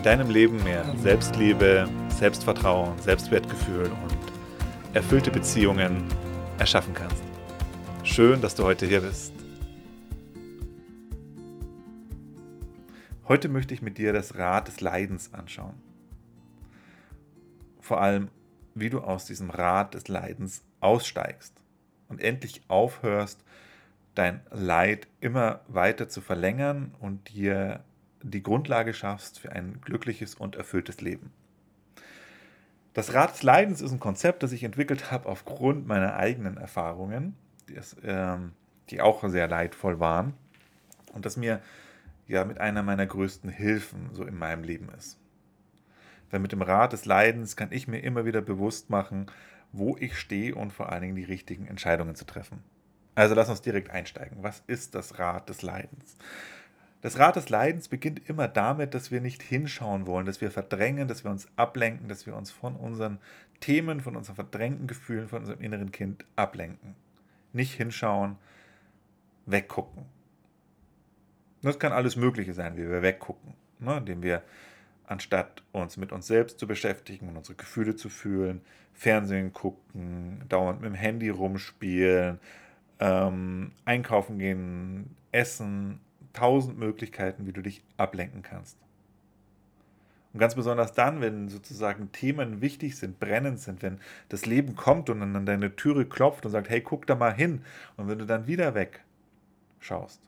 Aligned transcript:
in 0.00 0.04
deinem 0.04 0.30
Leben 0.30 0.64
mehr 0.64 0.82
Selbstliebe, 0.96 1.86
Selbstvertrauen, 2.08 2.98
Selbstwertgefühl 3.00 3.84
und 3.84 4.94
erfüllte 4.94 5.30
Beziehungen 5.30 6.04
erschaffen 6.58 6.94
kannst. 6.94 7.22
Schön, 8.02 8.40
dass 8.40 8.54
du 8.54 8.64
heute 8.64 8.86
hier 8.86 9.02
bist. 9.02 9.34
Heute 13.28 13.50
möchte 13.50 13.74
ich 13.74 13.82
mit 13.82 13.98
dir 13.98 14.14
das 14.14 14.38
Rad 14.38 14.68
des 14.68 14.80
Leidens 14.80 15.34
anschauen. 15.34 15.74
Vor 17.78 18.00
allem, 18.00 18.28
wie 18.74 18.88
du 18.88 19.00
aus 19.00 19.26
diesem 19.26 19.50
Rad 19.50 19.92
des 19.92 20.08
Leidens 20.08 20.62
aussteigst 20.80 21.52
und 22.08 22.22
endlich 22.22 22.62
aufhörst, 22.68 23.44
dein 24.14 24.40
Leid 24.50 25.08
immer 25.20 25.60
weiter 25.68 26.08
zu 26.08 26.22
verlängern 26.22 26.94
und 27.00 27.28
dir 27.34 27.84
die 28.22 28.42
Grundlage 28.42 28.94
schaffst 28.94 29.38
für 29.38 29.52
ein 29.52 29.80
glückliches 29.80 30.34
und 30.34 30.56
erfülltes 30.56 31.00
Leben. 31.00 31.32
Das 32.92 33.14
Rad 33.14 33.32
des 33.32 33.42
Leidens 33.42 33.80
ist 33.80 33.92
ein 33.92 34.00
Konzept, 34.00 34.42
das 34.42 34.52
ich 34.52 34.64
entwickelt 34.64 35.10
habe 35.10 35.28
aufgrund 35.28 35.86
meiner 35.86 36.16
eigenen 36.16 36.56
Erfahrungen, 36.56 37.36
die, 37.68 37.76
es, 37.76 37.96
ähm, 38.04 38.52
die 38.90 39.00
auch 39.00 39.26
sehr 39.28 39.46
leidvoll 39.46 40.00
waren 40.00 40.34
und 41.12 41.24
das 41.24 41.36
mir 41.36 41.60
ja 42.26 42.44
mit 42.44 42.58
einer 42.58 42.82
meiner 42.82 43.06
größten 43.06 43.50
Hilfen 43.50 44.10
so 44.12 44.24
in 44.24 44.36
meinem 44.36 44.64
Leben 44.64 44.88
ist. 44.96 45.18
Denn 46.32 46.42
mit 46.42 46.52
dem 46.52 46.62
Rad 46.62 46.92
des 46.92 47.04
Leidens 47.04 47.56
kann 47.56 47.72
ich 47.72 47.88
mir 47.88 48.00
immer 48.00 48.24
wieder 48.24 48.40
bewusst 48.40 48.90
machen, 48.90 49.26
wo 49.72 49.96
ich 49.96 50.18
stehe 50.18 50.54
und 50.54 50.72
vor 50.72 50.90
allen 50.90 51.02
Dingen 51.02 51.16
die 51.16 51.24
richtigen 51.24 51.66
Entscheidungen 51.66 52.14
zu 52.14 52.24
treffen. 52.24 52.62
Also 53.14 53.34
lass 53.34 53.48
uns 53.48 53.62
direkt 53.62 53.90
einsteigen. 53.90 54.42
Was 54.42 54.62
ist 54.66 54.94
das 54.94 55.18
Rad 55.18 55.48
des 55.48 55.62
Leidens? 55.62 56.16
Das 57.02 57.18
Rad 57.18 57.36
des 57.36 57.48
Leidens 57.48 57.88
beginnt 57.88 58.28
immer 58.28 58.46
damit, 58.46 58.94
dass 58.94 59.10
wir 59.10 59.20
nicht 59.20 59.42
hinschauen 59.42 60.06
wollen, 60.06 60.26
dass 60.26 60.40
wir 60.40 60.50
verdrängen, 60.50 61.08
dass 61.08 61.24
wir 61.24 61.30
uns 61.30 61.48
ablenken, 61.56 62.08
dass 62.08 62.26
wir 62.26 62.36
uns 62.36 62.50
von 62.50 62.76
unseren 62.76 63.18
Themen, 63.60 64.00
von 64.00 64.16
unseren 64.16 64.34
verdrängten 64.34 64.86
Gefühlen, 64.86 65.28
von 65.28 65.40
unserem 65.40 65.60
inneren 65.60 65.92
Kind 65.92 66.24
ablenken. 66.36 66.94
Nicht 67.52 67.74
hinschauen, 67.74 68.36
weggucken. 69.46 70.04
Das 71.62 71.78
kann 71.78 71.92
alles 71.92 72.16
Mögliche 72.16 72.54
sein, 72.54 72.76
wie 72.76 72.88
wir 72.88 73.02
weggucken, 73.02 73.54
ne? 73.78 73.98
indem 73.98 74.22
wir 74.22 74.42
anstatt 75.06 75.62
uns 75.72 75.96
mit 75.96 76.12
uns 76.12 76.26
selbst 76.26 76.58
zu 76.58 76.66
beschäftigen 76.66 77.28
und 77.28 77.36
unsere 77.36 77.56
Gefühle 77.56 77.96
zu 77.96 78.08
fühlen, 78.08 78.60
Fernsehen 78.92 79.52
gucken, 79.52 80.42
dauernd 80.48 80.80
mit 80.80 80.90
dem 80.90 80.94
Handy 80.94 81.30
rumspielen, 81.30 82.38
ähm, 82.98 83.72
einkaufen 83.84 84.38
gehen, 84.38 85.16
essen, 85.32 86.00
tausend 86.32 86.78
Möglichkeiten, 86.78 87.46
wie 87.46 87.52
du 87.52 87.62
dich 87.62 87.82
ablenken 87.96 88.42
kannst. 88.42 88.76
Und 90.32 90.38
ganz 90.38 90.54
besonders 90.54 90.92
dann, 90.92 91.20
wenn 91.20 91.48
sozusagen 91.48 92.12
Themen 92.12 92.60
wichtig 92.60 92.96
sind, 92.96 93.18
brennend 93.18 93.58
sind, 93.58 93.82
wenn 93.82 93.98
das 94.28 94.46
Leben 94.46 94.76
kommt 94.76 95.10
und 95.10 95.22
an 95.22 95.44
deine 95.44 95.74
Türe 95.74 96.06
klopft 96.06 96.46
und 96.46 96.52
sagt, 96.52 96.70
hey, 96.70 96.80
guck 96.80 97.06
da 97.06 97.16
mal 97.16 97.34
hin. 97.34 97.62
Und 97.96 98.08
wenn 98.08 98.18
du 98.18 98.26
dann 98.26 98.46
wieder 98.46 98.74
wegschaust, 98.74 100.20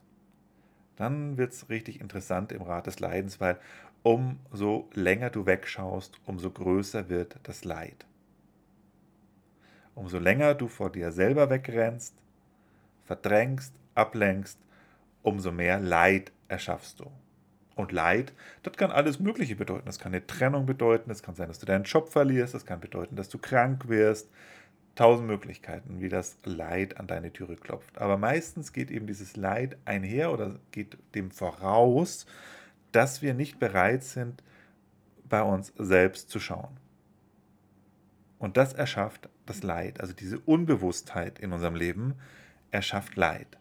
dann 0.97 1.37
wird 1.37 1.53
es 1.53 1.69
richtig 1.69 2.01
interessant 2.01 2.51
im 2.51 2.61
Rat 2.61 2.87
des 2.87 2.99
Leidens, 2.99 3.39
weil 3.39 3.57
umso 4.03 4.89
länger 4.93 5.29
du 5.29 5.45
wegschaust, 5.45 6.19
umso 6.25 6.51
größer 6.51 7.07
wird 7.07 7.37
das 7.43 7.63
Leid. 7.63 8.05
Umso 9.95 10.19
länger 10.19 10.53
du 10.53 10.67
vor 10.67 10.91
dir 10.91 11.11
selber 11.11 11.49
wegrennst, 11.49 12.13
verdrängst, 13.05 13.73
ablenkst, 13.95 14.59
umso 15.23 15.51
mehr 15.51 15.79
Leid 15.79 16.31
erschaffst 16.47 16.99
du. 16.99 17.11
Und 17.75 17.91
Leid, 17.91 18.33
das 18.61 18.77
kann 18.77 18.91
alles 18.91 19.19
Mögliche 19.19 19.55
bedeuten. 19.55 19.87
Das 19.87 19.97
kann 19.97 20.13
eine 20.13 20.27
Trennung 20.27 20.67
bedeuten, 20.67 21.09
es 21.09 21.23
kann 21.23 21.33
sein, 21.33 21.47
dass 21.47 21.57
du 21.57 21.65
deinen 21.65 21.85
Job 21.85 22.09
verlierst, 22.09 22.53
es 22.53 22.67
kann 22.67 22.79
bedeuten, 22.79 23.15
dass 23.15 23.29
du 23.29 23.39
krank 23.39 23.87
wirst. 23.87 24.29
Tausend 24.95 25.25
Möglichkeiten, 25.25 26.01
wie 26.01 26.09
das 26.09 26.37
Leid 26.43 26.99
an 26.99 27.07
deine 27.07 27.33
Türe 27.33 27.55
klopft. 27.55 27.97
Aber 27.97 28.19
meistens 28.19 28.73
geht 28.73 28.91
eben 28.91 29.07
dieses 29.07 29.35
Leid 29.35 29.75
einher 29.85 30.31
oder 30.31 30.59
geht 30.69 30.99
dem 31.15 31.31
voraus, 31.31 32.27
dass 32.91 33.23
wir 33.23 33.33
nicht 33.33 33.57
bereit 33.57 34.03
sind, 34.03 34.43
bei 35.27 35.41
uns 35.41 35.73
selbst 35.79 36.29
zu 36.29 36.39
schauen. 36.39 36.77
Und 38.37 38.55
das 38.55 38.73
erschafft 38.73 39.29
das 39.47 39.63
Leid, 39.63 39.99
also 39.99 40.13
diese 40.13 40.37
Unbewusstheit 40.39 41.39
in 41.39 41.53
unserem 41.53 41.75
Leben 41.75 42.13
erschafft 42.69 43.15
Leid. 43.15 43.57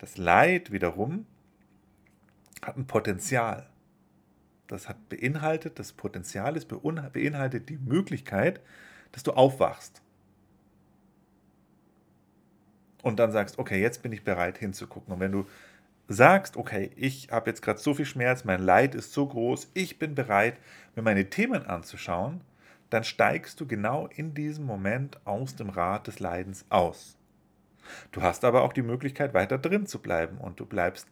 Das 0.00 0.16
Leid 0.16 0.72
wiederum 0.72 1.26
hat 2.62 2.78
ein 2.78 2.86
Potenzial. 2.86 3.68
Das 4.66 4.88
hat 4.88 5.10
beinhaltet, 5.10 5.78
das 5.78 5.92
Potenzial 5.92 6.56
ist 6.56 6.68
beinhaltet 6.68 7.68
die 7.68 7.76
Möglichkeit, 7.76 8.62
dass 9.12 9.24
du 9.24 9.32
aufwachst. 9.32 10.00
Und 13.02 13.18
dann 13.18 13.30
sagst, 13.30 13.58
okay, 13.58 13.78
jetzt 13.80 14.02
bin 14.02 14.12
ich 14.12 14.24
bereit 14.24 14.56
hinzugucken. 14.56 15.12
Und 15.12 15.20
wenn 15.20 15.32
du 15.32 15.46
sagst, 16.08 16.56
okay, 16.56 16.90
ich 16.96 17.30
habe 17.30 17.50
jetzt 17.50 17.60
gerade 17.60 17.78
so 17.78 17.92
viel 17.92 18.06
Schmerz, 18.06 18.44
mein 18.44 18.62
Leid 18.62 18.94
ist 18.94 19.12
so 19.12 19.26
groß, 19.26 19.70
ich 19.74 19.98
bin 19.98 20.14
bereit, 20.14 20.58
mir 20.96 21.02
meine 21.02 21.28
Themen 21.28 21.66
anzuschauen, 21.66 22.40
dann 22.88 23.04
steigst 23.04 23.60
du 23.60 23.66
genau 23.66 24.06
in 24.06 24.32
diesem 24.32 24.64
Moment 24.64 25.20
aus 25.26 25.56
dem 25.56 25.68
Rad 25.68 26.06
des 26.06 26.20
Leidens 26.20 26.64
aus. 26.70 27.19
Du 28.12 28.22
hast 28.22 28.44
aber 28.44 28.62
auch 28.62 28.72
die 28.72 28.82
Möglichkeit, 28.82 29.34
weiter 29.34 29.58
drin 29.58 29.86
zu 29.86 30.00
bleiben 30.00 30.38
und 30.38 30.60
du 30.60 30.66
bleibst 30.66 31.06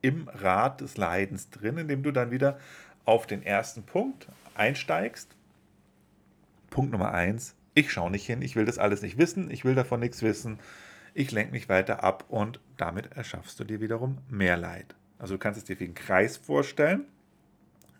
im 0.00 0.28
Rad 0.28 0.80
des 0.80 0.96
Leidens 0.96 1.50
drin, 1.50 1.78
indem 1.78 2.02
du 2.02 2.10
dann 2.12 2.30
wieder 2.30 2.58
auf 3.04 3.26
den 3.26 3.42
ersten 3.42 3.84
Punkt 3.84 4.28
einsteigst. 4.54 5.36
Punkt 6.70 6.92
Nummer 6.92 7.12
eins, 7.12 7.54
ich 7.74 7.92
schaue 7.92 8.10
nicht 8.10 8.26
hin, 8.26 8.42
ich 8.42 8.56
will 8.56 8.64
das 8.64 8.78
alles 8.78 9.02
nicht 9.02 9.18
wissen, 9.18 9.50
ich 9.50 9.64
will 9.64 9.74
davon 9.74 10.00
nichts 10.00 10.22
wissen, 10.22 10.58
ich 11.14 11.30
lenke 11.30 11.52
mich 11.52 11.68
weiter 11.68 12.02
ab 12.02 12.24
und 12.28 12.60
damit 12.76 13.12
erschaffst 13.12 13.58
du 13.60 13.64
dir 13.64 13.80
wiederum 13.80 14.18
mehr 14.28 14.56
Leid. 14.56 14.94
Also 15.18 15.34
du 15.34 15.38
kannst 15.38 15.58
es 15.58 15.64
dir 15.64 15.78
wie 15.78 15.84
einen 15.84 15.94
Kreis 15.94 16.36
vorstellen, 16.36 17.06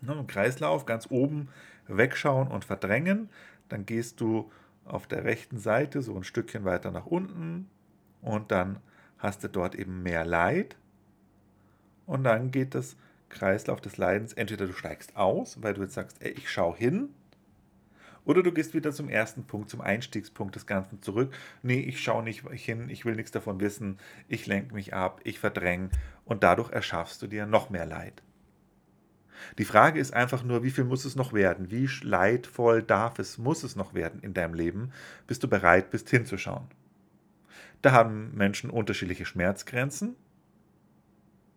ne, 0.01 0.11
einen 0.11 0.27
Kreislauf, 0.27 0.85
ganz 0.85 1.07
oben 1.09 1.49
wegschauen 1.87 2.47
und 2.47 2.65
verdrängen, 2.65 3.29
dann 3.69 3.85
gehst 3.85 4.19
du 4.19 4.51
auf 4.85 5.07
der 5.07 5.23
rechten 5.23 5.57
Seite 5.57 6.01
so 6.01 6.15
ein 6.15 6.23
Stückchen 6.23 6.65
weiter 6.65 6.91
nach 6.91 7.05
unten, 7.05 7.69
und 8.23 8.51
dann 8.51 8.79
hast 9.19 9.43
du 9.43 9.47
dort 9.47 9.75
eben 9.75 10.03
mehr 10.03 10.25
Leid 10.25 10.75
und 12.05 12.23
dann 12.23 12.51
geht 12.51 12.75
das 12.75 12.95
Kreislauf 13.29 13.81
des 13.81 13.97
Leidens, 13.97 14.33
entweder 14.33 14.67
du 14.67 14.73
steigst 14.73 15.15
aus, 15.15 15.61
weil 15.61 15.73
du 15.73 15.81
jetzt 15.81 15.93
sagst, 15.93 16.21
ey, 16.21 16.31
ich 16.31 16.51
schaue 16.51 16.75
hin, 16.75 17.09
oder 18.25 18.41
du 18.41 18.51
gehst 18.51 18.73
wieder 18.73 18.91
zum 18.93 19.09
ersten 19.09 19.43
Punkt, 19.43 19.69
zum 19.69 19.81
Einstiegspunkt 19.81 20.55
des 20.55 20.65
Ganzen 20.65 21.01
zurück. 21.01 21.33
Nee, 21.61 21.81
ich 21.81 22.01
schaue 22.01 22.23
nicht 22.23 22.47
hin, 22.51 22.89
ich 22.89 23.05
will 23.05 23.15
nichts 23.15 23.31
davon 23.31 23.59
wissen, 23.59 23.97
ich 24.29 24.47
lenke 24.47 24.73
mich 24.73 24.93
ab, 24.93 25.19
ich 25.23 25.39
verdränge 25.39 25.89
und 26.25 26.43
dadurch 26.43 26.71
erschaffst 26.71 27.21
du 27.21 27.27
dir 27.27 27.45
noch 27.45 27.69
mehr 27.69 27.85
Leid. 27.85 28.23
Die 29.57 29.65
Frage 29.65 29.99
ist 29.99 30.13
einfach 30.13 30.43
nur, 30.43 30.63
wie 30.63 30.71
viel 30.71 30.85
muss 30.85 31.03
es 31.03 31.17
noch 31.17 31.33
werden? 31.33 31.69
Wie 31.69 31.89
leidvoll 32.01 32.81
darf 32.81 33.19
es, 33.19 33.37
muss 33.37 33.63
es 33.63 33.75
noch 33.75 33.93
werden 33.93 34.21
in 34.21 34.33
deinem 34.33 34.53
Leben, 34.53 34.93
bis 35.27 35.39
du 35.39 35.49
bereit 35.49 35.91
bist 35.91 36.09
hinzuschauen? 36.09 36.67
Da 37.83 37.91
haben 37.91 38.33
Menschen 38.33 38.69
unterschiedliche 38.69 39.25
Schmerzgrenzen, 39.25 40.15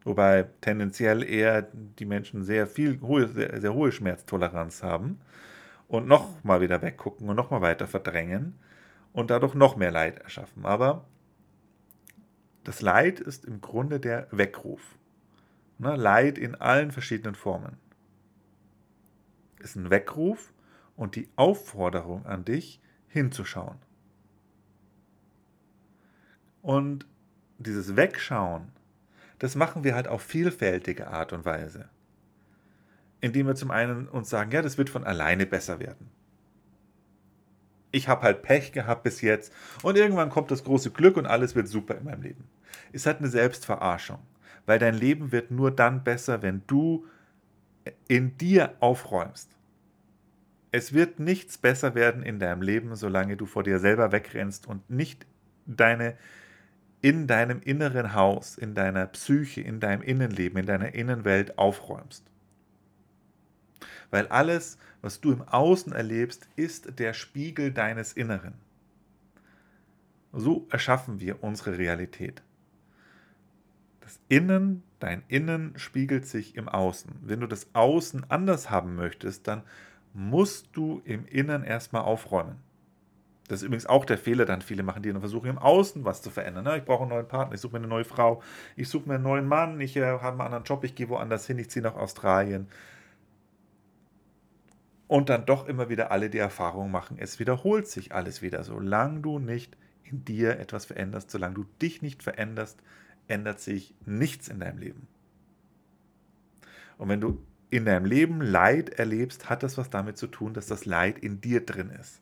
wobei 0.02 0.48
tendenziell 0.60 1.22
eher 1.22 1.62
die 1.62 2.04
Menschen 2.04 2.42
sehr 2.42 2.66
viel 2.66 3.00
hohe, 3.00 3.28
sehr, 3.28 3.60
sehr 3.60 3.72
hohe 3.72 3.92
Schmerztoleranz 3.92 4.82
haben 4.82 5.20
und 5.86 6.08
nochmal 6.08 6.60
wieder 6.60 6.82
weggucken 6.82 7.28
und 7.28 7.36
nochmal 7.36 7.60
weiter 7.60 7.86
verdrängen 7.86 8.58
und 9.12 9.30
dadurch 9.30 9.54
noch 9.54 9.76
mehr 9.76 9.92
Leid 9.92 10.18
erschaffen. 10.18 10.66
Aber 10.66 11.04
das 12.64 12.82
Leid 12.82 13.20
ist 13.20 13.44
im 13.44 13.60
Grunde 13.60 14.00
der 14.00 14.26
Weckruf. 14.32 14.98
Ne? 15.78 15.94
Leid 15.94 16.38
in 16.38 16.56
allen 16.56 16.90
verschiedenen 16.90 17.36
Formen. 17.36 17.76
Ist 19.60 19.76
ein 19.76 19.90
Weckruf 19.90 20.52
und 20.96 21.14
die 21.14 21.28
Aufforderung 21.36 22.26
an 22.26 22.44
dich 22.44 22.80
hinzuschauen. 23.06 23.85
Und 26.66 27.06
dieses 27.58 27.94
Wegschauen, 27.94 28.72
das 29.38 29.54
machen 29.54 29.84
wir 29.84 29.94
halt 29.94 30.08
auf 30.08 30.20
vielfältige 30.20 31.06
Art 31.06 31.32
und 31.32 31.44
Weise. 31.44 31.88
indem 33.20 33.46
wir 33.46 33.54
zum 33.54 33.70
einen 33.70 34.08
uns 34.08 34.30
sagen, 34.30 34.50
ja, 34.50 34.62
das 34.62 34.78
wird 34.78 34.90
von 34.90 35.04
alleine 35.04 35.46
besser 35.46 35.80
werden. 35.80 36.10
Ich 37.92 38.08
habe 38.08 38.22
halt 38.22 38.42
Pech 38.42 38.72
gehabt 38.72 39.04
bis 39.04 39.20
jetzt 39.20 39.52
und 39.82 39.96
irgendwann 39.96 40.30
kommt 40.30 40.50
das 40.50 40.64
große 40.64 40.90
Glück 40.90 41.16
und 41.16 41.26
alles 41.26 41.54
wird 41.54 41.68
super 41.68 41.96
in 41.96 42.04
meinem 42.04 42.22
Leben. 42.22 42.44
Ist 42.92 43.06
halt 43.06 43.18
eine 43.18 43.28
Selbstverarschung, 43.28 44.18
weil 44.66 44.78
dein 44.78 44.94
Leben 44.94 45.32
wird 45.32 45.50
nur 45.50 45.70
dann 45.70 46.04
besser, 46.04 46.42
wenn 46.42 46.62
du 46.66 47.06
in 48.08 48.36
dir 48.36 48.74
aufräumst. 48.80 49.50
Es 50.72 50.92
wird 50.92 51.20
nichts 51.20 51.56
besser 51.56 51.94
werden 51.94 52.22
in 52.22 52.38
deinem 52.38 52.60
Leben, 52.60 52.94
solange 52.96 53.36
du 53.36 53.46
vor 53.46 53.62
dir 53.62 53.78
selber 53.78 54.12
wegrennst 54.12 54.66
und 54.66 54.90
nicht 54.90 55.26
deine 55.64 56.16
in 57.06 57.28
deinem 57.28 57.60
inneren 57.60 58.14
Haus, 58.14 58.58
in 58.58 58.74
deiner 58.74 59.06
Psyche, 59.06 59.60
in 59.60 59.78
deinem 59.78 60.02
Innenleben, 60.02 60.58
in 60.58 60.66
deiner 60.66 60.92
Innenwelt 60.92 61.56
aufräumst. 61.56 62.24
Weil 64.10 64.26
alles, 64.26 64.76
was 65.02 65.20
du 65.20 65.30
im 65.30 65.42
Außen 65.42 65.92
erlebst, 65.92 66.48
ist 66.56 66.98
der 66.98 67.12
Spiegel 67.12 67.70
deines 67.70 68.12
Inneren. 68.12 68.54
So 70.32 70.66
erschaffen 70.68 71.20
wir 71.20 71.44
unsere 71.44 71.78
Realität. 71.78 72.42
Das 74.00 74.18
Innen, 74.28 74.82
dein 74.98 75.22
Innen 75.28 75.78
spiegelt 75.78 76.26
sich 76.26 76.56
im 76.56 76.68
Außen. 76.68 77.12
Wenn 77.22 77.38
du 77.38 77.46
das 77.46 77.68
Außen 77.72 78.28
anders 78.32 78.68
haben 78.68 78.96
möchtest, 78.96 79.46
dann 79.46 79.62
musst 80.12 80.70
du 80.72 81.02
im 81.04 81.24
Innen 81.26 81.62
erstmal 81.62 82.02
aufräumen. 82.02 82.56
Das 83.48 83.60
ist 83.60 83.66
übrigens 83.66 83.86
auch 83.86 84.04
der 84.04 84.18
Fehler, 84.18 84.44
dann 84.44 84.60
viele 84.60 84.82
machen, 84.82 85.02
die 85.02 85.12
dann 85.12 85.20
versuchen, 85.20 85.48
im 85.48 85.58
Außen 85.58 86.04
was 86.04 86.20
zu 86.20 86.30
verändern. 86.30 86.64
Ne? 86.64 86.78
Ich 86.78 86.84
brauche 86.84 87.02
einen 87.02 87.10
neuen 87.10 87.28
Partner, 87.28 87.54
ich 87.54 87.60
suche 87.60 87.72
mir 87.72 87.78
eine 87.78 87.86
neue 87.86 88.04
Frau, 88.04 88.42
ich 88.74 88.88
suche 88.88 89.08
mir 89.08 89.14
einen 89.14 89.24
neuen 89.24 89.46
Mann, 89.46 89.80
ich 89.80 89.96
äh, 89.96 90.04
habe 90.04 90.28
einen 90.30 90.40
anderen 90.40 90.64
Job, 90.64 90.82
ich 90.84 90.94
gehe 90.94 91.08
woanders 91.08 91.46
hin, 91.46 91.58
ich 91.58 91.70
ziehe 91.70 91.82
nach 91.82 91.94
Australien. 91.94 92.68
Und 95.06 95.28
dann 95.28 95.46
doch 95.46 95.68
immer 95.68 95.88
wieder 95.88 96.10
alle 96.10 96.30
die 96.30 96.38
Erfahrung 96.38 96.90
machen, 96.90 97.16
es 97.20 97.38
wiederholt 97.38 97.86
sich 97.86 98.12
alles 98.12 98.42
wieder. 98.42 98.64
Solange 98.64 99.20
du 99.20 99.38
nicht 99.38 99.76
in 100.02 100.24
dir 100.24 100.58
etwas 100.58 100.86
veränderst, 100.86 101.30
solange 101.30 101.54
du 101.54 101.66
dich 101.80 102.02
nicht 102.02 102.24
veränderst, 102.24 102.80
ändert 103.28 103.60
sich 103.60 103.94
nichts 104.04 104.48
in 104.48 104.58
deinem 104.58 104.78
Leben. 104.78 105.06
Und 106.98 107.08
wenn 107.08 107.20
du 107.20 107.42
in 107.70 107.84
deinem 107.84 108.06
Leben 108.06 108.40
Leid 108.40 108.90
erlebst, 108.90 109.48
hat 109.48 109.62
das 109.62 109.78
was 109.78 109.90
damit 109.90 110.16
zu 110.16 110.26
tun, 110.26 110.54
dass 110.54 110.66
das 110.66 110.84
Leid 110.86 111.18
in 111.18 111.40
dir 111.40 111.64
drin 111.64 111.90
ist. 111.90 112.20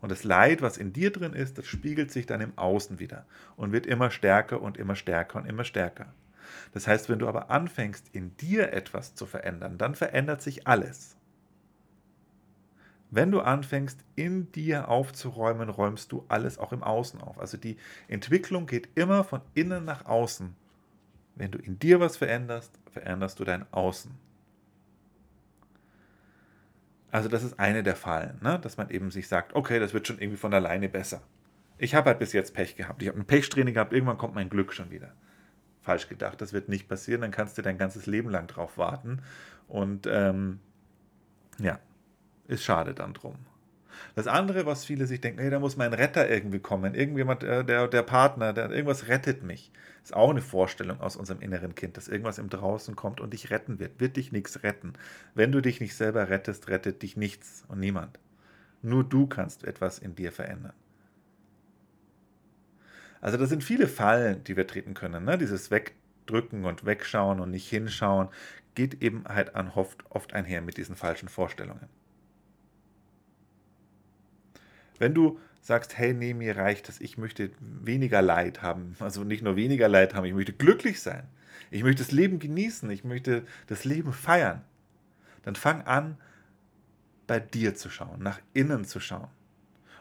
Und 0.00 0.10
das 0.10 0.24
Leid, 0.24 0.62
was 0.62 0.78
in 0.78 0.92
dir 0.92 1.12
drin 1.12 1.34
ist, 1.34 1.58
das 1.58 1.66
spiegelt 1.66 2.10
sich 2.10 2.26
dann 2.26 2.40
im 2.40 2.56
Außen 2.56 2.98
wieder 2.98 3.26
und 3.56 3.72
wird 3.72 3.86
immer 3.86 4.10
stärker 4.10 4.62
und 4.62 4.76
immer 4.76 4.96
stärker 4.96 5.38
und 5.38 5.46
immer 5.46 5.64
stärker. 5.64 6.12
Das 6.72 6.86
heißt, 6.86 7.08
wenn 7.08 7.18
du 7.18 7.28
aber 7.28 7.50
anfängst, 7.50 8.08
in 8.12 8.36
dir 8.36 8.72
etwas 8.72 9.14
zu 9.14 9.26
verändern, 9.26 9.78
dann 9.78 9.94
verändert 9.94 10.42
sich 10.42 10.66
alles. 10.66 11.16
Wenn 13.10 13.32
du 13.32 13.40
anfängst, 13.40 14.04
in 14.14 14.52
dir 14.52 14.88
aufzuräumen, 14.88 15.68
räumst 15.68 16.12
du 16.12 16.24
alles 16.28 16.58
auch 16.58 16.72
im 16.72 16.84
Außen 16.84 17.20
auf. 17.20 17.38
Also 17.40 17.56
die 17.56 17.76
Entwicklung 18.06 18.66
geht 18.66 18.88
immer 18.94 19.24
von 19.24 19.40
innen 19.54 19.84
nach 19.84 20.06
außen. 20.06 20.54
Wenn 21.34 21.50
du 21.50 21.58
in 21.58 21.78
dir 21.78 21.98
was 21.98 22.16
veränderst, 22.16 22.78
veränderst 22.92 23.40
du 23.40 23.44
dein 23.44 23.66
Außen. 23.72 24.12
Also 27.10 27.28
das 27.28 27.42
ist 27.42 27.58
eine 27.58 27.82
der 27.82 27.96
Fallen, 27.96 28.38
ne? 28.40 28.58
dass 28.60 28.76
man 28.76 28.90
eben 28.90 29.10
sich 29.10 29.28
sagt, 29.28 29.54
okay, 29.54 29.80
das 29.80 29.92
wird 29.92 30.06
schon 30.06 30.18
irgendwie 30.18 30.38
von 30.38 30.54
alleine 30.54 30.88
besser. 30.88 31.22
Ich 31.78 31.94
habe 31.94 32.10
halt 32.10 32.18
bis 32.18 32.32
jetzt 32.32 32.54
Pech 32.54 32.76
gehabt. 32.76 33.02
Ich 33.02 33.08
habe 33.08 33.18
ein 33.18 33.26
Pechsträhne 33.26 33.72
gehabt, 33.72 33.92
irgendwann 33.92 34.18
kommt 34.18 34.34
mein 34.34 34.50
Glück 34.50 34.72
schon 34.72 34.90
wieder. 34.90 35.12
Falsch 35.82 36.08
gedacht, 36.08 36.40
das 36.40 36.52
wird 36.52 36.68
nicht 36.68 36.88
passieren, 36.88 37.22
dann 37.22 37.30
kannst 37.30 37.56
du 37.58 37.62
dein 37.62 37.78
ganzes 37.78 38.06
Leben 38.06 38.30
lang 38.30 38.46
drauf 38.46 38.76
warten. 38.76 39.22
Und 39.66 40.06
ähm, 40.06 40.60
ja, 41.58 41.78
ist 42.46 42.64
schade 42.64 42.94
dann 42.94 43.14
drum. 43.14 43.36
Das 44.14 44.26
andere, 44.26 44.66
was 44.66 44.84
viele 44.84 45.06
sich 45.06 45.20
denken, 45.20 45.40
hey, 45.40 45.50
da 45.50 45.58
muss 45.58 45.76
mein 45.76 45.92
Retter 45.92 46.28
irgendwie 46.28 46.58
kommen, 46.58 46.94
irgendjemand, 46.94 47.42
äh, 47.44 47.64
der, 47.64 47.88
der 47.88 48.02
Partner, 48.02 48.52
der, 48.52 48.70
irgendwas 48.70 49.08
rettet 49.08 49.42
mich. 49.42 49.70
Ist 50.02 50.14
auch 50.14 50.30
eine 50.30 50.40
Vorstellung 50.40 51.00
aus 51.00 51.16
unserem 51.16 51.40
inneren 51.40 51.74
Kind, 51.74 51.96
dass 51.96 52.08
irgendwas 52.08 52.38
im 52.38 52.48
Draußen 52.48 52.96
kommt 52.96 53.20
und 53.20 53.32
dich 53.32 53.50
retten 53.50 53.78
wird. 53.78 54.00
Wird 54.00 54.16
dich 54.16 54.32
nichts 54.32 54.62
retten. 54.62 54.94
Wenn 55.34 55.52
du 55.52 55.60
dich 55.60 55.80
nicht 55.80 55.94
selber 55.94 56.28
rettest, 56.28 56.68
rettet 56.68 57.02
dich 57.02 57.16
nichts 57.16 57.64
und 57.68 57.80
niemand. 57.80 58.18
Nur 58.82 59.04
du 59.04 59.26
kannst 59.26 59.64
etwas 59.64 59.98
in 59.98 60.14
dir 60.14 60.32
verändern. 60.32 60.72
Also 63.20 63.36
das 63.36 63.50
sind 63.50 63.62
viele 63.62 63.86
Fallen, 63.86 64.42
die 64.44 64.56
wir 64.56 64.66
treten 64.66 64.94
können. 64.94 65.24
Ne? 65.24 65.36
Dieses 65.36 65.70
Wegdrücken 65.70 66.64
und 66.64 66.86
Wegschauen 66.86 67.40
und 67.40 67.50
nicht 67.50 67.68
hinschauen 67.68 68.28
geht 68.74 69.02
eben 69.02 69.24
halt 69.28 69.54
an 69.54 69.70
oft, 69.74 70.04
oft 70.10 70.32
einher 70.32 70.62
mit 70.62 70.76
diesen 70.78 70.96
falschen 70.96 71.28
Vorstellungen. 71.28 71.88
Wenn 75.00 75.14
du 75.14 75.40
sagst, 75.62 75.98
hey, 75.98 76.14
nee, 76.14 76.34
mir 76.34 76.56
reicht 76.56 76.88
das, 76.88 77.00
ich 77.00 77.18
möchte 77.18 77.50
weniger 77.58 78.22
Leid 78.22 78.62
haben, 78.62 78.94
also 79.00 79.24
nicht 79.24 79.42
nur 79.42 79.56
weniger 79.56 79.88
Leid 79.88 80.14
haben, 80.14 80.26
ich 80.26 80.34
möchte 80.34 80.52
glücklich 80.52 81.00
sein, 81.00 81.24
ich 81.70 81.82
möchte 81.82 82.04
das 82.04 82.12
Leben 82.12 82.38
genießen, 82.38 82.88
ich 82.90 83.02
möchte 83.02 83.44
das 83.66 83.84
Leben 83.84 84.12
feiern, 84.12 84.62
dann 85.42 85.56
fang 85.56 85.82
an, 85.82 86.16
bei 87.26 87.40
dir 87.40 87.74
zu 87.74 87.90
schauen, 87.90 88.22
nach 88.22 88.40
innen 88.52 88.84
zu 88.84 89.00
schauen. 89.00 89.28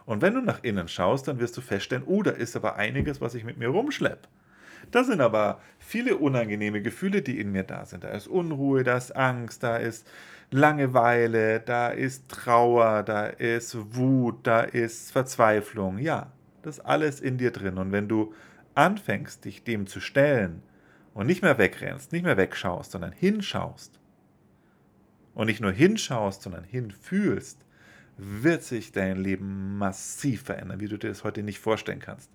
Und 0.05 0.21
wenn 0.21 0.33
du 0.33 0.41
nach 0.41 0.63
innen 0.63 0.87
schaust, 0.87 1.27
dann 1.27 1.39
wirst 1.39 1.55
du 1.55 1.61
feststellen, 1.61 2.03
oh, 2.05 2.23
da 2.23 2.31
ist 2.31 2.55
aber 2.55 2.75
einiges, 2.75 3.21
was 3.21 3.35
ich 3.35 3.43
mit 3.43 3.57
mir 3.57 3.69
rumschleppe. 3.69 4.27
Da 4.91 5.03
sind 5.03 5.21
aber 5.21 5.61
viele 5.77 6.17
unangenehme 6.17 6.81
Gefühle, 6.81 7.21
die 7.21 7.39
in 7.39 7.51
mir 7.51 7.63
da 7.63 7.85
sind. 7.85 8.03
Da 8.03 8.09
ist 8.09 8.27
Unruhe, 8.27 8.83
da 8.83 8.97
ist 8.97 9.15
Angst, 9.15 9.63
da 9.63 9.77
ist 9.77 10.07
Langeweile, 10.51 11.59
da 11.59 11.89
ist 11.89 12.27
Trauer, 12.29 13.03
da 13.03 13.27
ist 13.27 13.95
Wut, 13.95 14.47
da 14.47 14.61
ist 14.61 15.11
Verzweiflung. 15.11 15.99
Ja, 15.99 16.31
das 16.63 16.79
ist 16.79 16.85
alles 16.85 17.21
in 17.21 17.37
dir 17.37 17.51
drin. 17.51 17.77
Und 17.77 17.91
wenn 17.91 18.07
du 18.07 18.33
anfängst, 18.73 19.45
dich 19.45 19.63
dem 19.63 19.85
zu 19.85 19.99
stellen 19.99 20.63
und 21.13 21.27
nicht 21.27 21.41
mehr 21.41 21.57
wegrennst, 21.57 22.11
nicht 22.11 22.23
mehr 22.23 22.37
wegschaust, 22.37 22.91
sondern 22.91 23.11
hinschaust 23.11 23.99
und 25.35 25.47
nicht 25.47 25.61
nur 25.61 25.71
hinschaust, 25.71 26.41
sondern 26.41 26.63
hinfühlst, 26.63 27.59
wird 28.17 28.63
sich 28.63 28.91
dein 28.91 29.17
Leben 29.17 29.77
massiv 29.77 30.43
verändern, 30.43 30.79
wie 30.79 30.87
du 30.87 30.97
dir 30.97 31.09
das 31.09 31.23
heute 31.23 31.43
nicht 31.43 31.59
vorstellen 31.59 31.99
kannst. 31.99 32.29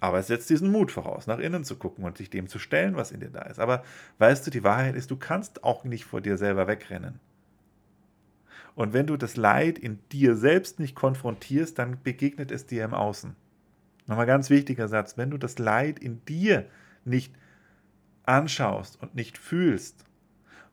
Aber 0.00 0.18
es 0.18 0.28
setzt 0.28 0.48
diesen 0.48 0.72
Mut 0.72 0.90
voraus, 0.90 1.26
nach 1.26 1.38
innen 1.38 1.62
zu 1.62 1.76
gucken 1.76 2.04
und 2.04 2.16
sich 2.16 2.30
dem 2.30 2.48
zu 2.48 2.58
stellen, 2.58 2.96
was 2.96 3.12
in 3.12 3.20
dir 3.20 3.30
da 3.30 3.42
ist. 3.42 3.60
Aber 3.60 3.84
weißt 4.18 4.46
du, 4.46 4.50
die 4.50 4.64
Wahrheit 4.64 4.96
ist, 4.96 5.10
du 5.10 5.16
kannst 5.16 5.62
auch 5.62 5.84
nicht 5.84 6.04
vor 6.04 6.22
dir 6.22 6.38
selber 6.38 6.66
wegrennen. 6.66 7.20
Und 8.74 8.94
wenn 8.94 9.06
du 9.06 9.18
das 9.18 9.36
Leid 9.36 9.78
in 9.78 9.98
dir 10.10 10.36
selbst 10.36 10.80
nicht 10.80 10.94
konfrontierst, 10.94 11.78
dann 11.78 12.02
begegnet 12.02 12.50
es 12.50 12.64
dir 12.66 12.84
im 12.84 12.94
Außen. 12.94 13.36
Nochmal 14.06 14.26
ganz 14.26 14.48
wichtiger 14.48 14.88
Satz, 14.88 15.18
wenn 15.18 15.30
du 15.30 15.36
das 15.36 15.58
Leid 15.58 15.98
in 15.98 16.24
dir 16.24 16.66
nicht 17.04 17.34
anschaust 18.24 19.00
und 19.02 19.14
nicht 19.14 19.36
fühlst, 19.36 20.04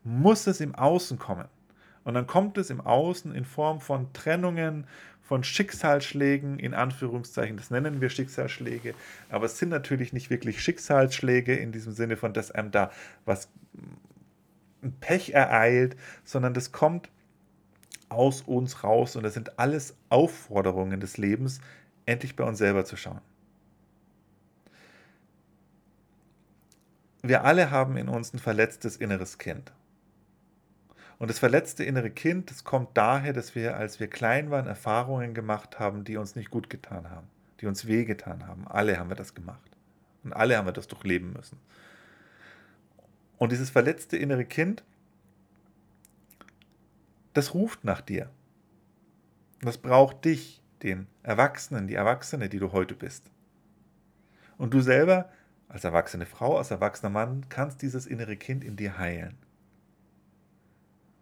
muss 0.04 0.48
es 0.48 0.62
im 0.62 0.74
Außen 0.74 1.20
kommen. 1.20 1.48
Und 2.08 2.14
dann 2.14 2.26
kommt 2.26 2.58
es 2.58 2.70
im 2.70 2.80
Außen 2.80 3.36
in 3.36 3.44
Form 3.44 3.82
von 3.82 4.14
Trennungen, 4.14 4.88
von 5.24 5.44
Schicksalsschlägen, 5.44 6.58
in 6.58 6.74
Anführungszeichen, 6.74 7.58
das 7.58 7.70
nennen 7.70 8.00
wir 8.00 8.10
Schicksalsschläge, 8.10 8.94
aber 9.30 9.48
es 9.48 9.58
sind 9.58 9.68
natürlich 9.68 10.14
nicht 10.14 10.30
wirklich 10.30 10.64
Schicksalsschläge 10.64 11.54
in 11.54 11.74
diesem 11.74 11.92
Sinne 11.92 12.16
von, 12.16 12.32
dass 12.32 12.50
einem 12.50 12.72
da 12.72 12.92
was 13.26 13.50
Pech 15.02 15.34
ereilt, 15.34 15.98
sondern 16.24 16.54
das 16.54 16.72
kommt 16.72 17.10
aus 18.08 18.42
uns 18.42 18.86
raus 18.86 19.18
und 19.18 19.24
das 19.24 19.34
sind 19.34 19.60
alles 19.60 19.98
Aufforderungen 20.08 21.02
des 21.02 21.18
Lebens, 21.18 21.60
endlich 22.06 22.38
bei 22.38 22.46
uns 22.46 22.58
selber 22.58 22.86
zu 22.86 22.96
schauen. 22.96 23.20
Wir 27.22 27.44
alle 27.44 27.70
haben 27.70 27.98
in 27.98 28.08
uns 28.08 28.34
ein 28.34 28.40
verletztes 28.40 28.96
inneres 28.96 29.38
Kind. 29.38 29.74
Und 31.20 31.30
das 31.30 31.40
verletzte 31.40 31.84
innere 31.84 32.12
Kind, 32.12 32.52
das 32.52 32.64
kommt 32.64 32.96
daher, 32.96 33.34
dass 33.34 33.56
wir, 33.56 33.78
als 33.78 34.00
wir 34.00 34.08
klein 34.08 34.52
waren, 34.52 34.68
Erfahrungen 34.68 35.34
gemacht 35.34 35.80
haben, 35.80 36.04
die 36.04 36.18
uns 36.18 36.36
nicht 36.36 36.52
gut 36.52 36.70
getan 36.70 37.10
haben, 37.10 37.28
die 37.60 37.66
uns 37.66 37.88
wehgetan 37.88 38.46
haben. 38.46 38.68
Alle 38.68 39.00
haben 39.00 39.10
wir 39.10 39.16
das 39.16 39.34
gemacht. 39.34 39.72
Und 40.24 40.34
alle 40.34 40.58
haben 40.58 40.68
wir 40.68 40.74
das 40.74 40.88
durchleben 40.88 41.34
müssen. 41.34 41.58
Und 43.38 43.52
dieses 43.52 43.70
verletzte 43.70 44.18
innere 44.18 44.46
Kind, 44.46 44.84
das 47.34 47.54
ruft 47.54 47.84
nach 47.84 48.02
dir. 48.02 48.30
Das 49.62 49.78
braucht 49.78 50.26
dich, 50.26 50.62
den 50.84 51.08
Erwachsenen, 51.24 51.88
die 51.88 51.96
Erwachsene, 51.96 52.50
die 52.50 52.60
du 52.60 52.72
heute 52.72 52.94
bist. 52.94 53.32
Und 54.58 54.74
du 54.74 54.82
selber, 54.82 55.30
als 55.68 55.84
erwachsene 55.84 56.26
Frau, 56.26 56.58
als 56.58 56.72
erwachsener 56.72 57.10
Mann, 57.10 57.46
kannst 57.50 57.82
dieses 57.82 58.06
innere 58.06 58.38
Kind 58.38 58.64
in 58.64 58.76
dir 58.76 58.98
heilen. 58.98 59.38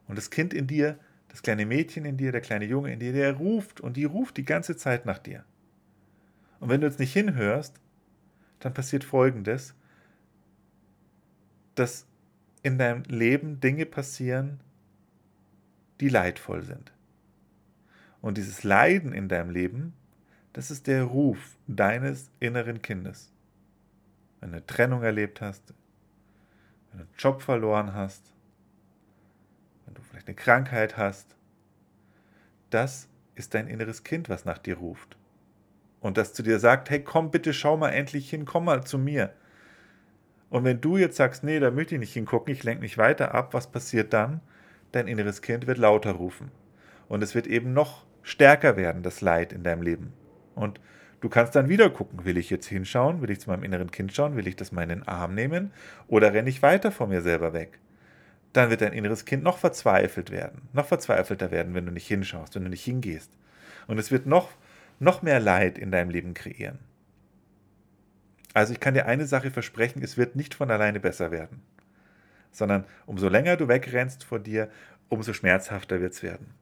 Und 0.07 0.17
das 0.17 0.29
Kind 0.29 0.53
in 0.53 0.67
dir, 0.67 0.97
das 1.29 1.41
kleine 1.41 1.65
Mädchen 1.65 2.05
in 2.05 2.17
dir, 2.17 2.31
der 2.31 2.41
kleine 2.41 2.65
Junge 2.65 2.93
in 2.93 2.99
dir, 2.99 3.13
der 3.13 3.33
ruft 3.33 3.81
und 3.81 3.97
die 3.97 4.05
ruft 4.05 4.37
die 4.37 4.45
ganze 4.45 4.77
Zeit 4.77 5.05
nach 5.05 5.19
dir. 5.19 5.43
Und 6.59 6.69
wenn 6.69 6.81
du 6.81 6.87
jetzt 6.87 6.99
nicht 6.99 7.13
hinhörst, 7.13 7.79
dann 8.59 8.73
passiert 8.73 9.03
Folgendes, 9.03 9.75
dass 11.75 12.07
in 12.63 12.77
deinem 12.77 13.03
Leben 13.03 13.59
Dinge 13.59 13.85
passieren, 13.85 14.59
die 15.99 16.09
leidvoll 16.09 16.63
sind. 16.63 16.91
Und 18.21 18.37
dieses 18.37 18.63
Leiden 18.63 19.13
in 19.13 19.27
deinem 19.27 19.51
Leben, 19.51 19.93
das 20.53 20.71
ist 20.71 20.87
der 20.87 21.03
Ruf 21.03 21.57
deines 21.67 22.31
inneren 22.39 22.81
Kindes. 22.81 23.31
Wenn 24.39 24.51
du 24.51 24.57
eine 24.57 24.65
Trennung 24.65 25.03
erlebt 25.03 25.41
hast, 25.41 25.73
wenn 26.89 26.99
du 26.99 27.05
einen 27.05 27.15
Job 27.17 27.41
verloren 27.41 27.93
hast, 27.93 28.34
vielleicht 30.15 30.27
eine 30.27 30.35
Krankheit 30.35 30.97
hast, 30.97 31.35
das 32.69 33.09
ist 33.35 33.53
dein 33.53 33.67
inneres 33.67 34.03
Kind, 34.03 34.29
was 34.29 34.45
nach 34.45 34.57
dir 34.57 34.77
ruft. 34.77 35.17
Und 35.99 36.17
das 36.17 36.33
zu 36.33 36.41
dir 36.41 36.59
sagt, 36.59 36.89
hey, 36.89 37.03
komm 37.03 37.31
bitte, 37.31 37.53
schau 37.53 37.75
mal 37.75 37.89
endlich 37.89 38.29
hin, 38.29 38.45
komm 38.45 38.65
mal 38.65 38.85
zu 38.85 38.97
mir. 38.97 39.33
Und 40.49 40.63
wenn 40.63 40.79
du 40.79 40.95
jetzt 40.95 41.17
sagst, 41.17 41.43
nee, 41.43 41.59
da 41.59 41.69
möchte 41.69 41.95
ich 41.95 41.99
nicht 41.99 42.13
hingucken, 42.13 42.53
ich 42.53 42.63
lenke 42.63 42.81
mich 42.81 42.97
weiter 42.97 43.33
ab, 43.33 43.53
was 43.53 43.67
passiert 43.67 44.13
dann? 44.13 44.39
Dein 44.93 45.07
inneres 45.07 45.41
Kind 45.41 45.67
wird 45.67 45.79
lauter 45.79 46.13
rufen. 46.13 46.49
Und 47.09 47.21
es 47.21 47.35
wird 47.35 47.47
eben 47.47 47.73
noch 47.73 48.05
stärker 48.21 48.77
werden, 48.77 49.03
das 49.03 49.19
Leid 49.19 49.51
in 49.51 49.63
deinem 49.63 49.81
Leben. 49.81 50.13
Und 50.53 50.79
du 51.19 51.27
kannst 51.27 51.55
dann 51.55 51.67
wieder 51.67 51.89
gucken, 51.89 52.23
will 52.23 52.37
ich 52.37 52.49
jetzt 52.49 52.67
hinschauen, 52.67 53.21
will 53.21 53.31
ich 53.31 53.41
zu 53.41 53.49
meinem 53.49 53.63
inneren 53.63 53.91
Kind 53.91 54.13
schauen, 54.13 54.37
will 54.37 54.47
ich 54.47 54.55
das 54.55 54.71
mal 54.71 54.83
in 54.83 54.89
den 54.89 55.07
Arm 55.07 55.35
nehmen 55.35 55.73
oder 56.07 56.33
renne 56.33 56.49
ich 56.49 56.61
weiter 56.61 56.91
von 56.91 57.09
mir 57.09 57.21
selber 57.21 57.51
weg? 57.51 57.79
Dann 58.55 58.69
wird 58.69 58.79
dein 58.79 58.93
inneres 58.93 59.25
Kind 59.25 59.43
noch 59.43 59.57
verzweifelt 59.57 60.31
werden, 60.31 60.61
noch 60.71 60.85
verzweifelter 60.85 61.51
werden, 61.51 61.73
wenn 61.73 61.85
du 61.85 61.91
nicht 61.91 62.07
hinschaust, 62.07 62.55
wenn 62.55 62.63
du 62.63 62.69
nicht 62.69 62.85
hingehst. 62.85 63.29
Und 63.85 63.97
es 63.97 64.11
wird 64.11 64.27
noch, 64.27 64.49
noch 64.97 65.21
mehr 65.21 65.41
Leid 65.41 65.77
in 65.77 65.91
deinem 65.91 66.09
Leben 66.09 66.33
kreieren. 66.33 66.79
Also 68.53 68.71
ich 68.71 68.79
kann 68.79 68.93
dir 68.93 69.07
eine 69.07 69.25
Sache 69.25 69.51
versprechen, 69.51 70.01
es 70.01 70.15
wird 70.15 70.37
nicht 70.37 70.53
von 70.53 70.71
alleine 70.71 71.01
besser 71.01 71.31
werden, 71.31 71.63
sondern 72.53 72.85
umso 73.05 73.27
länger 73.27 73.57
du 73.57 73.67
wegrennst 73.67 74.23
vor 74.23 74.39
dir, 74.39 74.69
umso 75.09 75.33
schmerzhafter 75.33 75.99
wird 75.99 76.13
es 76.13 76.23
werden. 76.23 76.53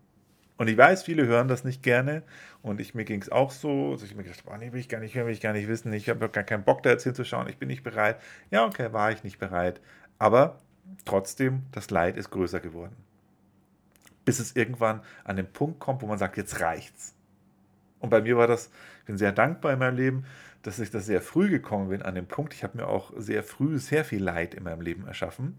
Und 0.57 0.69
ich 0.69 0.77
weiß, 0.77 1.03
viele 1.03 1.27
hören 1.27 1.47
das 1.47 1.63
nicht 1.63 1.83
gerne 1.83 2.23
und 2.63 2.81
ich, 2.81 2.95
mir 2.95 3.05
ging 3.05 3.21
es 3.21 3.31
auch 3.31 3.51
so, 3.51 3.91
dass 3.91 4.01
ich 4.01 4.15
mir 4.15 4.23
gedacht 4.23 4.43
habe, 4.47 4.55
oh, 4.55 4.57
nee, 4.57 4.71
will 4.71 4.79
ich 4.79 4.89
gar 4.89 4.99
nicht 4.99 5.13
hören, 5.13 5.27
will 5.27 5.33
ich 5.33 5.41
gar 5.41 5.53
nicht 5.53 5.67
wissen, 5.67 5.93
ich 5.93 6.09
habe 6.09 6.27
gar 6.27 6.43
keinen 6.43 6.63
Bock 6.63 6.81
da 6.81 6.89
jetzt 6.89 7.03
hinzuschauen, 7.03 7.47
ich 7.49 7.59
bin 7.59 7.67
nicht 7.67 7.83
bereit. 7.83 8.17
Ja, 8.49 8.65
okay, 8.65 8.91
war 8.93 9.11
ich 9.11 9.23
nicht 9.23 9.37
bereit. 9.37 9.79
Aber 10.17 10.59
trotzdem, 11.05 11.63
das 11.71 11.89
Leid 11.89 12.17
ist 12.17 12.31
größer 12.31 12.59
geworden. 12.59 12.95
Bis 14.25 14.39
es 14.39 14.55
irgendwann 14.55 15.01
an 15.23 15.35
den 15.35 15.51
Punkt 15.51 15.79
kommt, 15.79 16.01
wo 16.01 16.07
man 16.07 16.17
sagt, 16.17 16.37
jetzt 16.37 16.59
reicht's. 16.59 17.13
Und 17.99 18.09
bei 18.09 18.21
mir 18.21 18.37
war 18.37 18.47
das, 18.47 18.69
ich 18.99 19.05
bin 19.05 19.17
sehr 19.17 19.31
dankbar 19.31 19.73
in 19.73 19.79
meinem 19.79 19.95
Leben, 19.95 20.25
dass 20.61 20.79
ich 20.79 20.91
das 20.91 21.05
sehr 21.05 21.21
früh 21.21 21.49
gekommen 21.49 21.89
bin 21.89 22.01
an 22.01 22.15
dem 22.15 22.25
Punkt. 22.25 22.53
Ich 22.53 22.63
habe 22.63 22.77
mir 22.77 22.87
auch 22.87 23.11
sehr 23.17 23.43
früh 23.43 23.77
sehr 23.77 24.05
viel 24.05 24.23
Leid 24.23 24.53
in 24.53 24.63
meinem 24.63 24.81
Leben 24.81 25.05
erschaffen. 25.07 25.57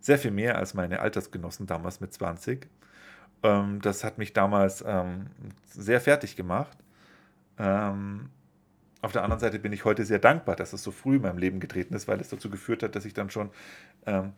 Sehr 0.00 0.18
viel 0.18 0.30
mehr 0.30 0.56
als 0.56 0.74
meine 0.74 1.00
Altersgenossen 1.00 1.66
damals 1.66 2.00
mit 2.00 2.12
20. 2.12 2.68
Ähm, 3.42 3.80
das 3.82 4.04
hat 4.04 4.18
mich 4.18 4.32
damals 4.32 4.84
ähm, 4.86 5.26
sehr 5.66 6.00
fertig 6.00 6.36
gemacht. 6.36 6.78
Auf 9.02 9.12
der 9.12 9.22
anderen 9.22 9.40
Seite 9.40 9.58
bin 9.58 9.72
ich 9.72 9.84
heute 9.84 10.04
sehr 10.04 10.18
dankbar, 10.18 10.56
dass 10.56 10.74
es 10.74 10.82
so 10.82 10.90
früh 10.90 11.16
in 11.16 11.22
meinem 11.22 11.38
Leben 11.38 11.58
getreten 11.58 11.94
ist, 11.94 12.06
weil 12.06 12.20
es 12.20 12.28
dazu 12.28 12.50
geführt 12.50 12.82
hat, 12.82 12.94
dass 12.94 13.06
ich 13.06 13.14
dann 13.14 13.30
schon 13.30 13.50
ähm, 14.06 14.34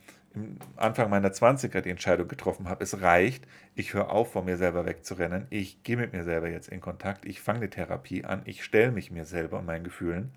Anfang 0.77 1.11
meiner 1.11 1.31
20er 1.31 1.81
die 1.81 1.91
Entscheidung 1.91 2.29
getroffen 2.29 2.69
habe, 2.69 2.85
es 2.85 3.01
reicht, 3.01 3.47
ich 3.75 3.93
höre 3.93 4.11
auf, 4.11 4.33
vor 4.33 4.45
mir 4.45 4.57
selber 4.57 4.87
wegzurennen, 4.87 5.47
ich 5.51 5.83
gehe 5.83 5.97
mit 5.97 6.13
mir 6.13 6.25
selber 6.25 6.49
jetzt 6.49 6.69
in 6.69 6.81
Kontakt, 6.81 7.25
ich 7.27 7.41
fange 7.41 7.59
eine 7.59 7.71
Therapie 7.71 8.25
an, 8.25 8.43
ich 8.45 8.63
stelle 8.65 8.93
mich 8.93 9.11
mir 9.11 9.25
selber 9.25 9.59
und 9.59 9.67
meinen 9.67 9.85
Gefühlen. 9.85 10.31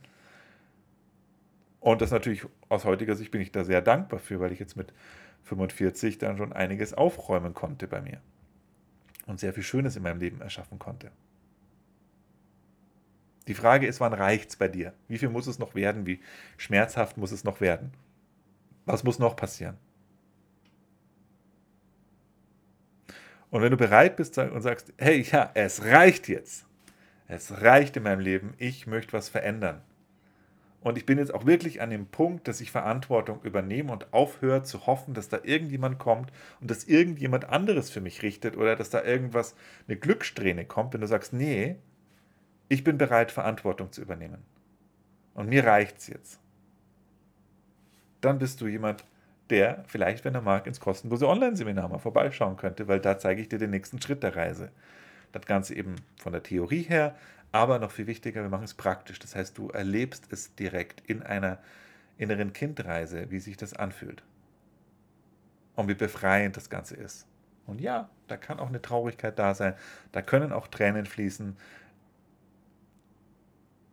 Und 1.80 2.02
das 2.02 2.10
natürlich 2.10 2.46
aus 2.68 2.84
heutiger 2.84 3.16
Sicht 3.16 3.30
bin 3.30 3.42
ich 3.42 3.52
da 3.52 3.64
sehr 3.64 3.82
dankbar 3.82 4.20
für, 4.20 4.40
weil 4.40 4.52
ich 4.52 4.60
jetzt 4.60 4.76
mit 4.76 4.92
45 5.44 6.18
dann 6.18 6.38
schon 6.38 6.52
einiges 6.52 6.96
aufräumen 6.96 7.54
konnte 7.54 7.88
bei 7.88 8.02
mir 8.02 8.20
und 9.28 9.40
sehr 9.40 9.54
viel 9.54 9.64
Schönes 9.64 9.96
in 9.96 10.02
meinem 10.04 10.20
Leben 10.20 10.42
erschaffen 10.42 10.80
konnte. 10.80 11.12
Die 13.48 13.54
Frage 13.54 13.88
ist, 13.88 14.00
wann 14.00 14.14
reicht 14.14 14.50
es 14.50 14.56
bei 14.56 14.68
dir? 14.68 14.94
Wie 15.08 15.18
viel 15.18 15.30
muss 15.30 15.48
es 15.48 15.60
noch 15.60 15.76
werden? 15.76 16.06
Wie 16.06 16.20
schmerzhaft 16.58 17.18
muss 17.18 17.32
es 17.32 17.44
noch 17.44 17.62
werden? 17.62 17.92
Was 18.86 19.04
muss 19.04 19.20
noch 19.20 19.36
passieren? 19.36 19.78
Und 23.52 23.62
wenn 23.62 23.72
du 23.72 23.78
bereit 23.78 24.16
bist 24.18 24.38
und 24.38 24.62
sagst, 24.62 24.94
hey, 24.98 25.22
ja, 25.22 25.52
es 25.54 25.86
reicht 25.86 26.28
jetzt. 26.28 26.66
Es 27.28 27.62
reicht 27.62 27.96
in 27.98 28.04
meinem 28.04 28.20
Leben. 28.20 28.54
Ich 28.58 28.88
möchte 28.88 29.14
was 29.14 29.30
verändern. 29.30 29.82
Und 30.82 31.00
ich 31.00 31.06
bin 31.08 31.18
jetzt 31.18 31.34
auch 31.34 31.48
wirklich 31.48 31.82
an 31.82 31.90
dem 31.90 32.06
Punkt, 32.06 32.48
dass 32.48 32.62
ich 32.62 32.70
Verantwortung 32.70 33.42
übernehme 33.42 33.92
und 33.92 34.14
aufhöre 34.14 34.62
zu 34.62 34.86
hoffen, 34.86 35.16
dass 35.16 35.30
da 35.30 35.40
irgendjemand 35.42 35.98
kommt 35.98 36.32
und 36.62 36.70
dass 36.70 36.84
irgendjemand 36.84 37.46
anderes 37.46 37.90
für 37.90 38.02
mich 38.02 38.22
richtet 38.22 38.56
oder 38.56 38.76
dass 38.76 38.92
da 38.92 39.04
irgendwas, 39.04 39.56
eine 39.88 39.98
Glückssträhne 39.98 40.66
kommt, 40.66 40.94
wenn 40.94 41.02
du 41.02 41.08
sagst, 41.08 41.34
nee, 41.34 41.78
ich 42.68 42.84
bin 42.84 42.98
bereit, 42.98 43.32
Verantwortung 43.32 43.92
zu 43.92 44.02
übernehmen. 44.02 44.44
Und 45.34 45.50
mir 45.50 45.66
reicht 45.66 45.98
es 46.00 46.08
jetzt. 46.08 46.40
Dann 48.22 48.40
bist 48.40 48.62
du 48.62 48.68
jemand, 48.68 49.04
der 49.50 49.84
vielleicht, 49.88 50.26
wenn 50.26 50.34
er 50.34 50.42
mag, 50.42 50.66
ins 50.66 50.80
kostenlose 50.80 51.28
Online-Seminar 51.28 51.90
mal 51.90 52.00
vorbeischauen 52.00 52.58
könnte, 52.58 52.88
weil 52.88 53.00
da 53.00 53.20
zeige 53.20 53.42
ich 53.42 53.50
dir 53.50 53.60
den 53.60 53.70
nächsten 53.70 54.02
Schritt 54.02 54.24
der 54.24 54.36
Reise. 54.36 54.72
Das 55.32 55.46
Ganze 55.46 55.76
eben 55.76 55.96
von 56.18 56.32
der 56.32 56.42
Theorie 56.42 56.82
her, 56.82 57.16
aber 57.52 57.78
noch 57.80 57.92
viel 57.92 58.08
wichtiger, 58.08 58.42
wir 58.42 58.50
machen 58.50 58.64
es 58.64 58.74
praktisch. 58.74 59.20
Das 59.20 59.36
heißt, 59.36 59.58
du 59.58 59.70
erlebst 59.70 60.32
es 60.32 60.56
direkt 60.56 61.02
in 61.10 61.22
einer 61.22 61.60
inneren 62.18 62.54
Kindreise, 62.54 63.30
wie 63.30 63.40
sich 63.40 63.58
das 63.58 63.74
anfühlt. 63.74 64.24
Und 65.76 65.88
wie 65.90 65.96
befreiend 65.96 66.58
das 66.58 66.70
Ganze 66.70 66.96
ist. 66.96 67.28
Und 67.68 67.82
ja, 67.82 68.10
da 68.28 68.38
kann 68.38 68.60
auch 68.60 68.70
eine 68.70 68.82
Traurigkeit 68.82 69.38
da 69.38 69.54
sein, 69.54 69.74
da 70.12 70.22
können 70.22 70.52
auch 70.52 70.68
Tränen 70.68 71.06
fließen, 71.06 71.58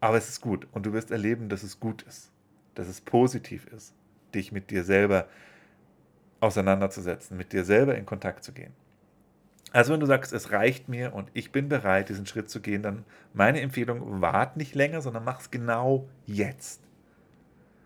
aber 0.02 0.18
es 0.18 0.28
ist 0.28 0.40
gut 0.40 0.66
und 0.72 0.84
du 0.84 0.92
wirst 0.92 1.12
erleben, 1.12 1.48
dass 1.48 1.62
es 1.62 1.78
gut 1.78 2.02
ist, 2.02 2.32
dass 2.74 2.88
es 2.88 3.00
positiv 3.00 3.68
ist, 3.68 3.94
dich 4.34 4.50
mit 4.50 4.72
dir 4.72 4.82
selber 4.82 5.28
auseinanderzusetzen, 6.40 7.36
mit 7.36 7.52
dir 7.52 7.64
selber 7.64 7.94
in 7.94 8.04
Kontakt 8.04 8.42
zu 8.42 8.50
gehen. 8.52 8.72
Also 9.70 9.92
wenn 9.92 10.00
du 10.00 10.06
sagst, 10.06 10.32
es 10.32 10.50
reicht 10.50 10.88
mir 10.88 11.14
und 11.14 11.30
ich 11.34 11.52
bin 11.52 11.68
bereit, 11.68 12.08
diesen 12.08 12.26
Schritt 12.26 12.50
zu 12.50 12.60
gehen, 12.60 12.82
dann 12.82 13.04
meine 13.32 13.60
Empfehlung, 13.60 14.20
wart 14.20 14.56
nicht 14.56 14.74
länger, 14.74 15.02
sondern 15.02 15.22
mach 15.22 15.38
es 15.38 15.52
genau 15.52 16.08
jetzt. 16.26 16.82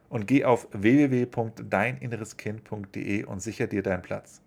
Und 0.08 0.26
geh 0.26 0.46
auf 0.46 0.68
www.deininnereskind.de 0.72 3.24
und 3.24 3.42
sicher 3.42 3.66
dir 3.66 3.82
deinen 3.82 4.00
Platz. 4.00 4.40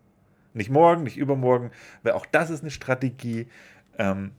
Nicht 0.55 0.71
morgen, 0.71 1.03
nicht 1.03 1.17
übermorgen, 1.17 1.69
weil 2.01 2.13
auch 2.13 2.25
das 2.25 2.49
ist 2.49 2.61
eine 2.61 2.71
Strategie. 2.71 3.45
Ähm, 3.99 4.31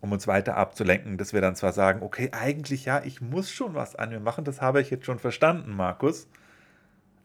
um 0.00 0.12
uns 0.12 0.26
weiter 0.26 0.56
abzulenken, 0.56 1.18
dass 1.18 1.32
wir 1.32 1.40
dann 1.40 1.56
zwar 1.56 1.72
sagen, 1.72 2.02
okay, 2.02 2.30
eigentlich 2.32 2.84
ja, 2.84 3.02
ich 3.04 3.20
muss 3.20 3.50
schon 3.50 3.74
was 3.74 3.96
an 3.96 4.10
mir 4.10 4.20
machen, 4.20 4.44
das 4.44 4.60
habe 4.60 4.80
ich 4.80 4.90
jetzt 4.90 5.06
schon 5.06 5.18
verstanden, 5.18 5.74
Markus. 5.74 6.28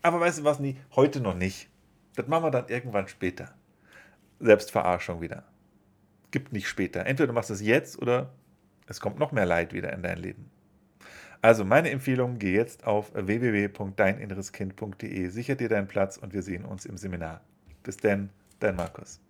Aber 0.01 0.19
weißt 0.19 0.39
du 0.39 0.43
was, 0.43 0.59
nie, 0.59 0.77
heute 0.95 1.19
noch 1.19 1.35
nicht. 1.35 1.69
Das 2.15 2.27
machen 2.27 2.43
wir 2.43 2.51
dann 2.51 2.67
irgendwann 2.67 3.07
später. 3.07 3.53
Selbstverarschung 4.39 5.21
wieder. 5.21 5.43
Gibt 6.31 6.51
nicht 6.51 6.67
später. 6.67 7.05
Entweder 7.05 7.27
du 7.27 7.33
machst 7.33 7.51
es 7.51 7.61
jetzt 7.61 8.01
oder 8.01 8.31
es 8.87 8.99
kommt 8.99 9.19
noch 9.19 9.31
mehr 9.31 9.45
Leid 9.45 9.73
wieder 9.73 9.93
in 9.93 10.03
dein 10.03 10.17
Leben. 10.17 10.49
Also 11.41 11.63
meine 11.65 11.89
Empfehlung, 11.89 12.37
geh 12.39 12.55
jetzt 12.55 12.85
auf 12.85 13.13
www.deininnereskind.de, 13.13 15.27
sicher 15.27 15.55
dir 15.55 15.69
deinen 15.69 15.87
Platz 15.87 16.17
und 16.17 16.33
wir 16.33 16.41
sehen 16.41 16.65
uns 16.65 16.85
im 16.85 16.97
Seminar. 16.97 17.41
Bis 17.83 17.97
denn, 17.97 18.29
dein 18.59 18.75
Markus. 18.75 19.21